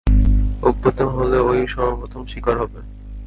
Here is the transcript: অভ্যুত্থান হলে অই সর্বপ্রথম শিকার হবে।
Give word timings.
অভ্যুত্থান 0.61 1.09
হলে 1.17 1.37
অই 1.39 1.59
সর্বপ্রথম 1.67 2.21
শিকার 2.25 2.55
হবে। 2.57 2.79